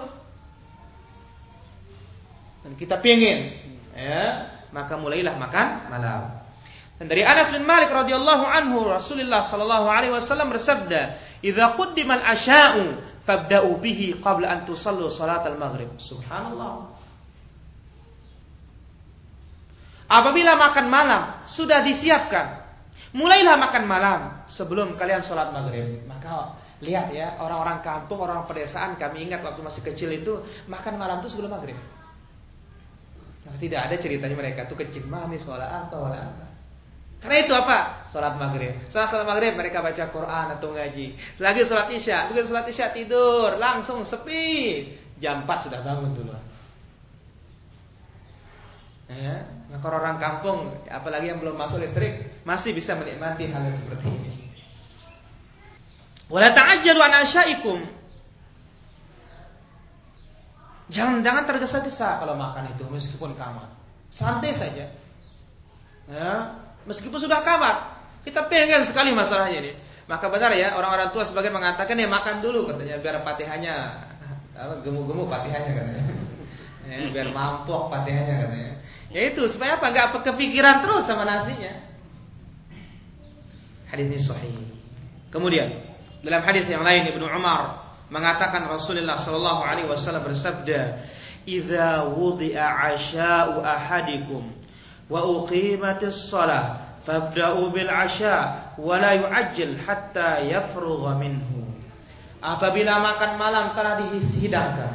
[2.65, 3.53] Dan kita pingin,
[3.93, 6.40] ya, maka mulailah makan malam.
[7.01, 12.93] Dan dari Anas bin Malik radhiyallahu anhu Rasulullah sallallahu alaihi wasallam bersabda, "Idza quddimal asya'u
[13.25, 16.93] fabda'u bihi qabla an tusallu salat al-maghrib." Subhanallah.
[20.13, 22.61] Apabila makan malam sudah disiapkan,
[23.17, 26.05] mulailah makan malam sebelum kalian sholat maghrib.
[26.05, 26.53] Maka
[26.85, 31.33] lihat ya orang-orang kampung, orang pedesaan kami ingat waktu masih kecil itu makan malam itu
[31.33, 31.81] sebelum maghrib.
[33.41, 36.50] Nah, tidak ada ceritanya mereka tuh kecil manis, wala apa, wala apa.
[37.21, 38.09] Karena itu apa?
[38.09, 38.73] Sholat maghrib.
[38.89, 41.05] Setelah sholat maghrib mereka baca Quran atau ngaji.
[41.37, 42.25] Lagi sholat isya.
[42.33, 43.61] Begitu sholat isya tidur.
[43.61, 44.89] Langsung sepi.
[45.21, 46.33] Jam 4 sudah bangun dulu.
[49.11, 54.07] Ya, maka orang kampung, apalagi yang belum masuk listrik, masih bisa menikmati hal yang seperti
[54.07, 54.33] ini.
[56.31, 57.79] Wala ta'ajjalu an asyaikum
[60.91, 63.71] Jangan jangan tergesa-gesa kalau makan itu meskipun kamar.
[64.11, 64.91] Santai saja.
[66.11, 69.73] Ya, meskipun sudah kamar, kita pengen sekali masalahnya ini.
[70.09, 73.75] Maka benar ya orang-orang tua sebagai mengatakan ya makan dulu katanya biar patihannya
[74.83, 76.05] gemuk-gemuk patihannya katanya.
[76.85, 78.71] Ya, biar mampok patihannya katanya.
[79.11, 79.91] Ya itu supaya apa?
[79.91, 81.71] Enggak kepikiran terus sama nasinya.
[83.91, 84.55] Hadis ini sahih.
[85.31, 85.71] Kemudian
[86.23, 90.99] dalam hadis yang lain Ibnu Umar mengatakan Rasulullah sallallahu alaihi wasallam bersabda,
[91.47, 94.60] "Idza wudi'a 'asha'u ahadikum
[97.03, 101.67] fabda'u bil 'asha' wa la yu'ajjil hatta yafrugha minhu."
[102.41, 104.93] Apabila makan malam telah dihidangkan,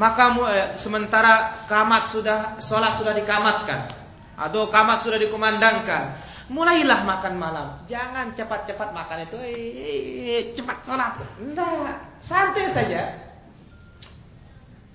[0.00, 3.92] maka eh, sementara kamat sudah sholat sudah dikamatkan
[4.36, 7.68] atau kamat sudah dikumandangkan mulailah makan malam.
[7.90, 11.12] Jangan cepat-cepat makan itu, eh, cepat sholat.
[11.42, 13.25] Enggak, santai saja.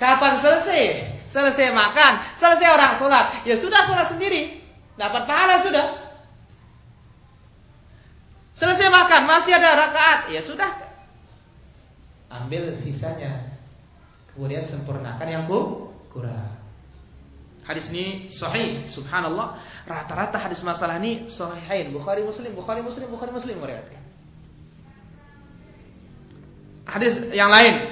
[0.02, 1.14] Kapan selesai?
[1.30, 3.46] Selesai makan, selesai orang sholat.
[3.46, 4.58] Ya sudah sholat sendiri.
[4.98, 5.94] Dapat pahala sudah.
[8.58, 10.34] Selesai makan, masih ada rakaat.
[10.34, 10.74] Ya sudah.
[12.34, 13.54] Ambil sisanya.
[14.34, 15.46] Kemudian sempurnakan yang
[16.10, 16.50] kurang.
[17.62, 19.54] Hadis ini sahih, subhanallah.
[19.86, 24.02] Rata-rata hadis masalah ini sahihain, Bukhari Muslim, Bukhari Muslim, Bukhari Muslim meriwayatkan.
[26.90, 27.91] Hadis yang lain.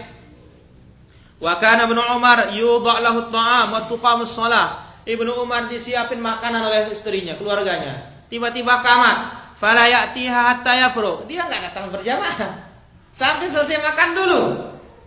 [1.40, 4.84] Wa kana Ibnu Umar yudha' lahu at-ta'am wa tuqamus shalah.
[5.08, 8.12] Ibnu Umar disiapin makanan oleh istrinya, keluarganya.
[8.28, 9.18] Tiba-tiba kamat,
[9.58, 11.26] fala ya'tiha hatta yafru.
[11.26, 12.70] Dia enggak datang berjamaah.
[13.16, 14.42] Sampai selesai makan dulu.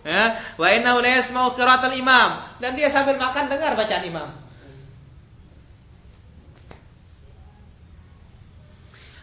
[0.03, 4.29] Ya, wa innahu la yasma'u qiraatal imam dan dia sambil makan dengar bacaan imam.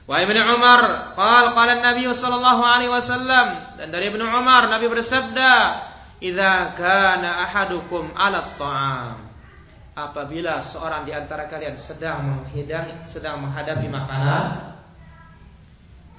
[0.08, 5.84] Wa Ibnu Umar qala qala Nabi sallallahu alaihi wasallam dan dari Ibnu Umar Nabi bersabda
[6.20, 9.16] idza kana ahadukum 'ala ta'am.
[9.96, 14.72] Apabila seorang di antara kalian sedang menghidang sedang menghadapi makanan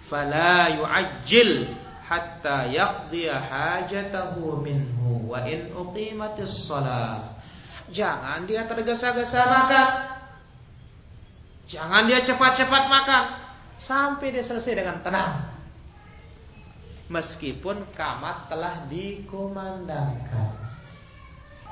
[0.06, 1.72] fala yu'ajjil
[2.06, 7.32] hatta yaqdiya hajatahu minhu wa in uqimatis shalah.
[7.90, 9.88] Jangan dia tergesa-gesa makan.
[11.72, 13.24] Jangan dia cepat-cepat makan.
[13.80, 15.51] Sampai dia selesai dengan tenang
[17.12, 20.56] meskipun kamat telah dikumandangkan.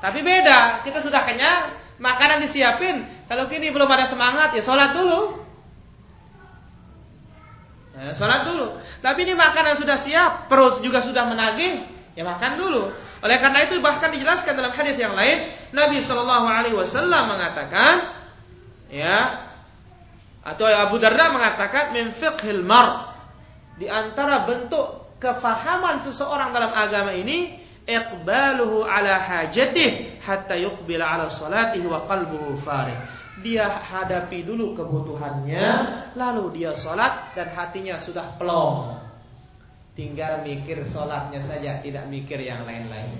[0.00, 3.04] Tapi beda, kita sudah kenyang, makanan disiapin.
[3.28, 5.40] Kalau kini belum ada semangat, ya sholat dulu.
[7.96, 8.76] Ya, sholat dulu.
[9.00, 11.84] Tapi ini makanan sudah siap, perut juga sudah menagih,
[12.16, 12.92] ya makan dulu.
[13.20, 18.08] Oleh karena itu bahkan dijelaskan dalam hadis yang lain, Nabi Shallallahu Alaihi Wasallam mengatakan,
[18.88, 19.48] ya,
[20.40, 23.12] atau Abu Darda mengatakan, min fiqhil mar
[23.76, 31.86] di antara bentuk kefahaman seseorang dalam agama ini iqbaluhu ala hajatih hatta yuqbila ala salatihi
[31.86, 32.96] wa qalbuhu farid.
[33.40, 35.66] Dia hadapi dulu kebutuhannya,
[36.12, 39.00] lalu dia sholat dan hatinya sudah plong.
[39.96, 43.16] Tinggal mikir sholatnya saja, tidak mikir yang lain-lain.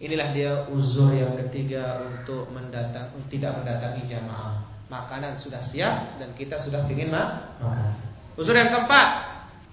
[0.00, 4.68] Inilah dia uzur yang ketiga untuk mendatang, tidak mendatangi jamaah.
[4.88, 7.92] Makanan sudah siap dan kita sudah ingin makan.
[8.36, 9.29] Uzur yang keempat,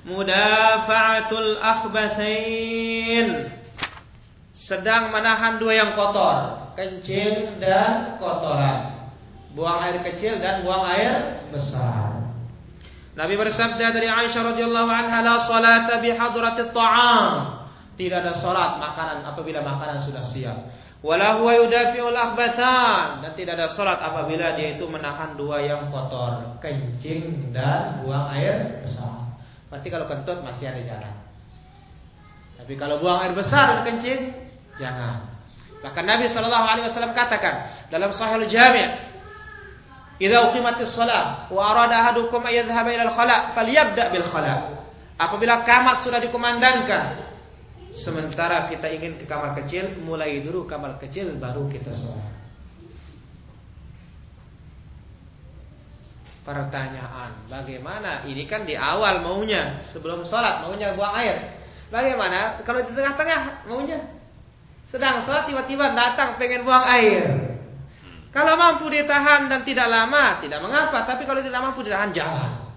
[0.07, 3.51] mudafa'atul akhbathain
[4.55, 8.95] sedang menahan dua yang kotor, kencing dan kotoran.
[9.53, 12.29] Buang air kecil dan buang air besar.
[13.17, 17.57] Nabi bersabda dari Aisyah radhiyallahu anha la salata bi hadratit ta'am.
[17.97, 20.57] Tidak ada salat makanan apabila makanan sudah siap.
[21.01, 26.61] Wala huwa yudafi'ul akhbathan dan tidak ada salat apabila dia itu menahan dua yang kotor,
[26.61, 29.26] kencing dan buang air besar.
[29.67, 31.15] Berarti kalau kentut masih ada jalan.
[32.57, 34.33] Tapi kalau buang air besar dan kencing,
[34.79, 35.27] jangan.
[35.83, 39.17] Bahkan Nabi Shallallahu Alaihi Wasallam katakan dalam Sahih Jami'
[40.17, 44.81] Idza uqimatis shalah wa arada ahadukum ay yadhhaba ila al-khala' falyabda bil khala'.
[45.21, 47.21] Apabila kamat sudah dikumandangkan,
[47.93, 52.36] sementara kita ingin ke kamar kecil, mulai dulu kamar kecil baru kita sholat.
[56.47, 57.35] Pertanyaan.
[57.51, 58.23] Bagaimana?
[58.23, 61.59] Ini kan di awal maunya sebelum sholat maunya buang air.
[61.91, 62.63] Bagaimana?
[62.63, 63.99] Kalau di tengah-tengah maunya?
[64.87, 67.27] Sedang sholat tiba-tiba datang pengen buang air.
[68.31, 71.03] Kalau mampu ditahan dan tidak lama tidak mengapa.
[71.03, 72.67] Tapi kalau tidak mampu ditahan jangan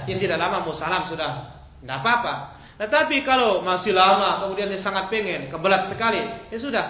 [0.00, 1.60] artinya tidak lama mau salam sudah.
[1.84, 2.56] Tidak apa-apa.
[2.80, 6.86] Tetapi kalau masih lama kemudian dia sangat pengen kebelat sekali ya sudah.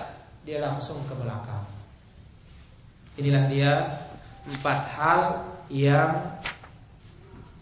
[0.47, 1.50] Dia langsung ke belakang
[3.19, 3.73] Inilah dia
[4.47, 5.23] empat hal
[5.71, 6.39] yang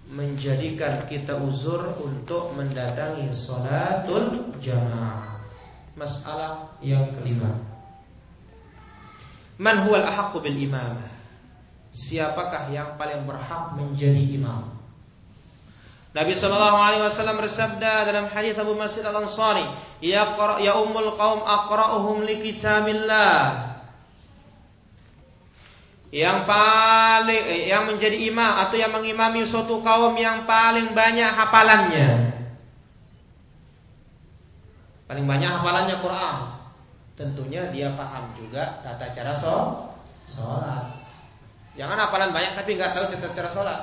[0.08, 5.24] menjadikan kita uzur untuk mendatangi sholatul jamaah.
[5.96, 7.61] Masalah yang kelima.
[9.61, 11.02] Man huwal ahaqqu bil imam?
[11.92, 14.78] Siapakah yang paling berhak menjadi imam?
[16.16, 19.68] Nabi sallallahu alaihi wasallam bersabda dalam hadis Abu Mas'ud Al-Ansari,
[20.00, 20.24] "Ya
[20.56, 23.67] ya ummul qaum aqra'uhum li kitabillah."
[26.09, 32.33] Yang paling eh, yang menjadi imam atau yang mengimami suatu kaum yang paling banyak hafalannya.
[35.05, 36.37] Paling banyak hafalannya Quran.
[37.16, 40.97] Tentunya dia paham juga tata cara sholat.
[41.77, 43.81] Jangan hafalan banyak tapi nggak tahu tata cara sholat.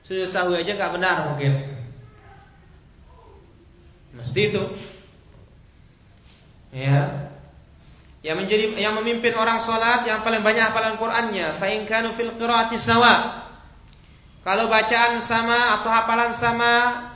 [0.00, 1.60] Sudah sahwi aja nggak benar mungkin.
[4.16, 4.64] Mesti itu.
[6.70, 7.29] Ya,
[8.20, 12.36] yang menjadi yang memimpin orang sholat yang paling banyak hafalan Qur'annya fa in kanu fil
[12.36, 13.48] qiraati sawa.
[14.44, 16.72] Kalau bacaan sama atau hafalan sama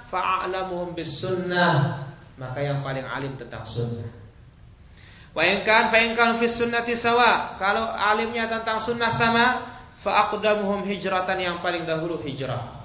[0.09, 2.09] fa'alamuhum bis sunnah.
[2.41, 4.09] Maka yang paling alim tentang sunnah.
[5.37, 7.61] Wa in kan fa in kanu fis sunnati sawa.
[7.61, 9.61] Kalau alimnya tentang sunnah sama
[10.01, 12.81] fa aqdamuhum hijratan yang paling dahulu hijrah.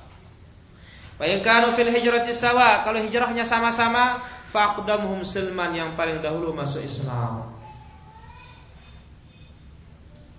[1.16, 2.84] Wa in kanu fil hijrati sawa.
[2.84, 7.59] Kalau hijrahnya sama-sama fa aqdamuhum silman yang paling dahulu masuk Islam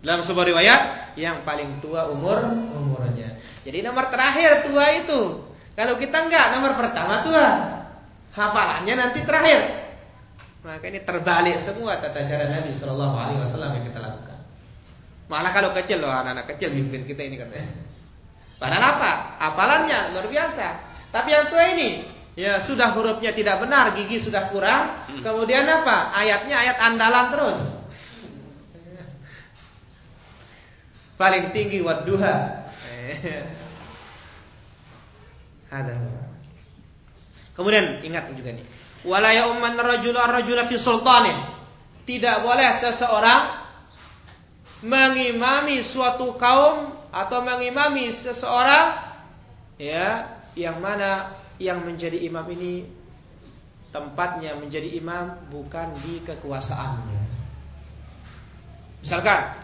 [0.01, 0.81] dalam sebuah riwayat
[1.21, 2.41] yang paling tua umur
[2.73, 3.37] umurnya.
[3.65, 5.21] Jadi nomor terakhir tua itu.
[5.77, 7.49] Kalau kita enggak nomor pertama tua.
[8.31, 9.61] Hafalannya nanti terakhir.
[10.61, 14.39] Maka ini terbalik semua tata cara Nabi Shallallahu Alaihi Wasallam yang kita lakukan.
[15.27, 17.71] Malah kalau kecil loh anak-anak kecil mimpin kita ini katanya.
[18.61, 19.13] Padahal apa?
[19.41, 20.67] Hafalannya luar biasa.
[21.11, 22.05] Tapi yang tua ini
[22.37, 25.09] ya sudah hurufnya tidak benar, gigi sudah kurang.
[25.09, 25.25] Hmm.
[25.25, 26.13] Kemudian apa?
[26.13, 27.80] Ayatnya ayat andalan terus.
[31.21, 32.65] Paling tinggi wadduha.
[35.69, 35.95] Ada.
[37.53, 38.65] Kemudian ingat juga nih.
[39.05, 41.37] Wala umman rajula rajula fi sultanih.
[42.09, 43.61] Tidak boleh seseorang
[44.81, 48.97] mengimami suatu kaum atau mengimami seseorang
[49.77, 52.89] ya yang mana yang menjadi imam ini
[53.93, 57.23] tempatnya menjadi imam bukan di kekuasaannya.
[59.05, 59.60] Misalkan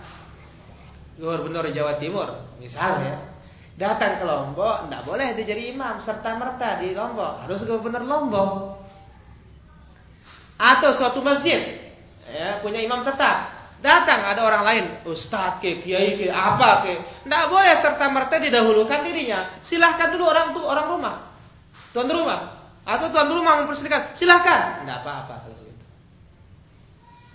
[1.17, 2.29] gubernur Jawa Timur,
[2.61, 3.37] misalnya.
[3.77, 8.81] Datang ke Lombok, tidak boleh dia jadi imam serta merta di Lombok, harus gubernur Lombok.
[10.57, 11.61] Atau suatu masjid
[12.25, 13.53] ya, punya imam tetap,
[13.85, 16.93] datang ada orang lain, ustadz ke, kiai ke, apa ke,
[17.29, 19.53] tidak boleh serta merta didahulukan dirinya.
[19.61, 21.15] Silahkan dulu orang tuh orang rumah,
[21.93, 25.85] tuan rumah, atau tuan rumah mempersilahkan, silahkan, tidak apa-apa kalau begitu.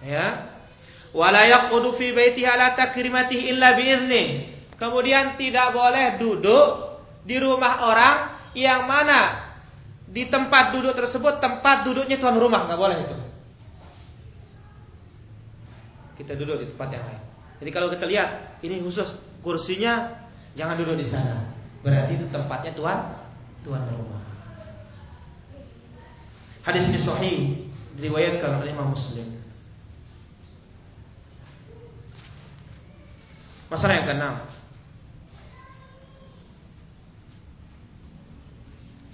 [0.01, 0.50] Ya,
[1.11, 4.27] wala yaqudu fi baitihi ala takrimatihi illa bi'idznih.
[4.79, 8.15] Kemudian tidak boleh duduk di rumah orang
[8.57, 9.51] yang mana
[10.11, 13.15] di tempat duduk tersebut tempat duduknya tuan rumah, nggak boleh itu.
[16.19, 17.21] Kita duduk di tempat yang lain.
[17.61, 20.09] Jadi kalau kita lihat ini khusus kursinya
[20.57, 21.45] jangan duduk di sana.
[21.85, 22.99] Berarti itu tempatnya tuan
[23.61, 24.21] tuan rumah.
[26.61, 27.37] Hadis ini sahih
[27.97, 29.40] diriwayatkan oleh Imam Muslim.
[33.71, 34.35] Masalah yang keenam.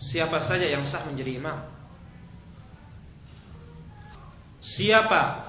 [0.01, 1.61] Siapa saja yang sah menjadi imam?
[4.57, 5.45] Siapa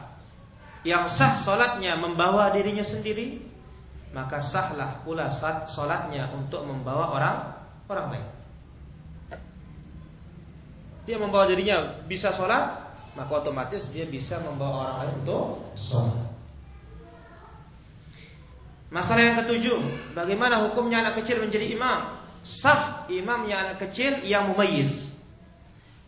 [0.85, 3.41] yang sah solatnya membawa dirinya sendiri,
[4.13, 5.33] maka sahlah pula
[5.65, 7.37] solatnya untuk membawa orang
[7.89, 8.27] orang lain.
[11.09, 12.77] Dia membawa dirinya bisa sholat,
[13.17, 16.28] maka otomatis dia bisa membawa orang lain untuk sholat.
[18.89, 19.77] Masalah yang ketujuh,
[20.17, 22.09] bagaimana hukumnya anak kecil menjadi imam?
[22.41, 25.13] Sah imamnya anak kecil yang mumayyiz.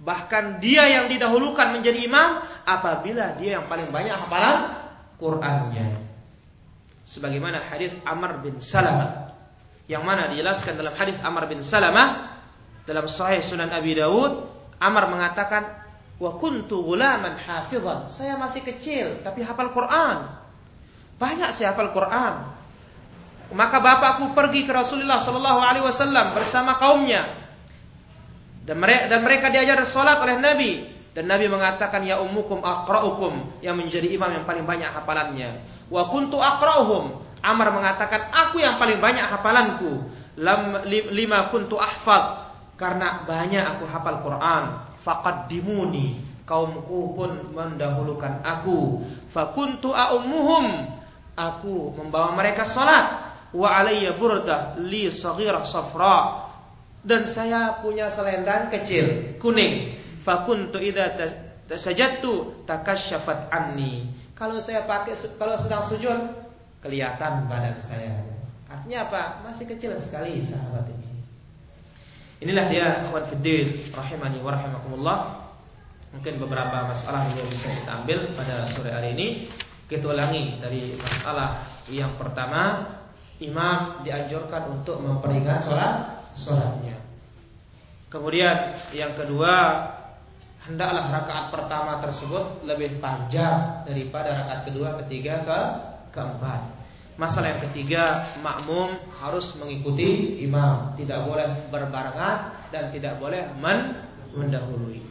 [0.00, 4.80] Bahkan dia yang didahulukan menjadi imam apabila dia yang paling banyak hafalan
[5.20, 6.00] Qur'annya.
[7.04, 9.36] Sebagaimana hadis Amr bin Salamah
[9.84, 12.32] yang mana dijelaskan dalam hadis Amr bin Salamah
[12.88, 14.48] dalam Sahih Sunan Abi Dawud,
[14.80, 15.68] Amr mengatakan,
[16.16, 20.32] "Wa kuntu ghulaman hafizan." Saya masih kecil tapi hafal Quran.
[21.20, 22.59] Banyak saya hafal Quran.
[23.50, 27.26] Maka bapakku pergi ke Rasulullah Sallallahu Alaihi Wasallam bersama kaumnya
[28.62, 30.70] dan mereka, dan mereka diajar sholat oleh Nabi
[31.10, 35.58] dan Nabi mengatakan ya ummukum akraukum yang menjadi imam yang paling banyak hafalannya.
[35.90, 37.26] Wa kuntu akrauhum.
[37.40, 40.06] Amr mengatakan aku yang paling banyak hafalanku.
[40.38, 44.64] Lam, lima kuntu ahfad karena banyak aku hafal Quran.
[45.50, 49.02] dimuni kaumku pun mendahulukan aku.
[49.34, 50.94] Fakuntu aummuhum
[51.34, 56.48] aku membawa mereka sholat wa alayya burdah li saghirah safra.
[57.00, 59.96] Dan saya punya selendang kecil kuning.
[60.20, 61.16] Fakuntu idza
[61.64, 64.04] tasajadtu takasyafat anni.
[64.36, 66.16] Kalau saya pakai kalau sedang sujud
[66.84, 68.20] kelihatan badan saya.
[68.68, 69.22] Artinya apa?
[69.48, 71.10] Masih kecil sekali sahabat ini.
[72.40, 75.18] Inilah dia akhwan fiddin rahimani wa rahimakumullah.
[76.12, 79.48] Mungkin beberapa masalah yang bisa kita ambil pada sore hari ini.
[79.88, 82.86] Kita ulangi dari masalah yang pertama
[83.40, 87.00] imam dianjurkan untuk memperingat sholat sholatnya.
[88.12, 89.86] Kemudian yang kedua
[90.66, 95.60] hendaklah rakaat pertama tersebut lebih panjang daripada rakaat kedua, ketiga, ke
[96.12, 96.60] keempat.
[97.16, 98.04] Masalah yang ketiga,
[98.40, 105.04] makmum harus mengikuti imam, tidak boleh berbarengan dan tidak boleh men mendahului.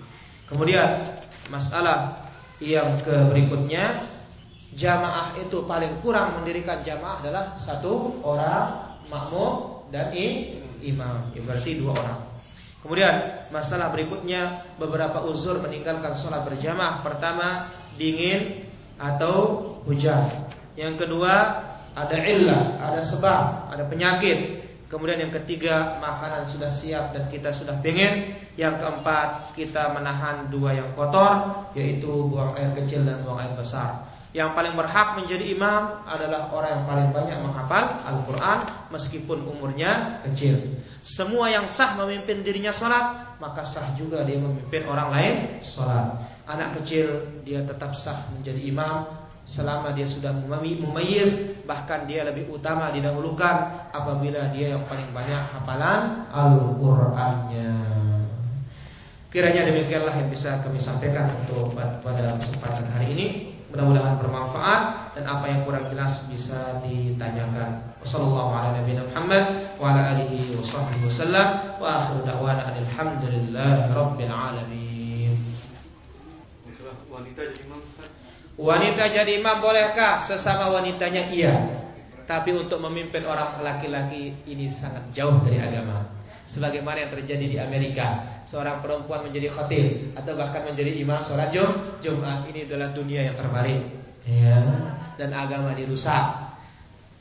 [0.50, 1.06] Kemudian
[1.54, 2.26] masalah
[2.60, 4.10] yang berikutnya
[4.74, 11.34] jamaah itu paling kurang mendirikan jamaah adalah satu orang makmum dan imam.
[11.34, 12.20] Ya, berarti dua orang.
[12.80, 13.16] Kemudian
[13.52, 17.04] masalah berikutnya beberapa uzur meninggalkan sholat berjamaah.
[17.04, 20.24] Pertama dingin atau hujan.
[20.80, 21.34] Yang kedua
[21.92, 24.64] ada illah, ada sebab, ada penyakit.
[24.90, 28.40] Kemudian yang ketiga makanan sudah siap dan kita sudah pengen.
[28.56, 34.09] Yang keempat kita menahan dua yang kotor yaitu buang air kecil dan buang air besar.
[34.30, 38.60] Yang paling berhak menjadi imam adalah orang yang paling banyak menghafal Al-Quran
[38.94, 40.86] meskipun umurnya kecil.
[41.02, 45.34] Semua yang sah memimpin dirinya sholat, maka sah juga dia memimpin orang lain
[45.66, 46.14] sholat.
[46.46, 49.10] Anak kecil dia tetap sah menjadi imam
[49.50, 56.30] selama dia sudah mumayyiz bahkan dia lebih utama didahulukan apabila dia yang paling banyak hafalan
[56.30, 57.74] Al-Qur'annya.
[59.34, 63.28] Kiranya demikianlah yang bisa kami sampaikan untuk pada kesempatan hari ini.
[63.70, 67.94] Mudah-mudahan bermanfaat dan apa yang kurang jelas bisa ditanyakan.
[68.02, 71.48] Wassalamualaikum warahmatullahi wa ala alihi wa sahbihi wasallam
[71.78, 75.34] wa akhiru da'wana alhamdulillahi rabbil alamin.
[77.10, 77.82] Wanita jadi imam
[78.60, 80.18] Wanita jadi imam bolehkah?
[80.18, 81.54] Sesama wanitanya iya.
[82.26, 86.10] Tapi untuk memimpin orang laki-laki ini sangat jauh dari agama
[86.50, 88.39] sebagaimana yang terjadi di Amerika.
[88.50, 91.70] Seorang perempuan menjadi khatib atau bahkan menjadi imam sholat Jum,
[92.02, 92.50] Jumat.
[92.50, 93.78] Ini adalah dunia yang terbalik.
[94.26, 94.58] Ya.
[95.22, 96.50] Dan agama dirusak.